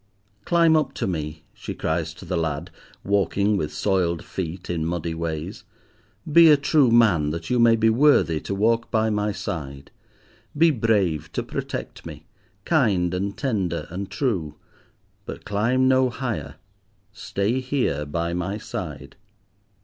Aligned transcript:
"Climb 0.45 0.75
up 0.75 0.95
to 0.95 1.05
me," 1.05 1.43
she 1.53 1.75
cries 1.75 2.11
to 2.15 2.25
the 2.25 2.35
lad, 2.35 2.71
walking 3.03 3.55
with 3.55 3.71
soiled 3.71 4.25
feet 4.25 4.67
in 4.67 4.83
muddy 4.83 5.13
ways; 5.13 5.63
"be 6.25 6.49
a 6.49 6.57
true 6.57 6.89
man 6.89 7.29
that 7.29 7.51
you 7.51 7.59
may 7.59 7.75
be 7.75 7.91
worthy 7.91 8.39
to 8.39 8.55
walk 8.55 8.89
by 8.89 9.11
my 9.11 9.31
side; 9.31 9.91
be 10.57 10.71
brave 10.71 11.31
to 11.33 11.43
protect 11.43 12.03
me, 12.03 12.25
kind 12.65 13.13
and 13.13 13.37
tender, 13.37 13.85
and 13.91 14.09
true; 14.09 14.55
but 15.27 15.45
climb 15.45 15.87
no 15.87 16.09
higher, 16.09 16.55
stay 17.13 17.59
here 17.59 18.03
by 18.03 18.33
my 18.33 18.57
side." 18.57 19.15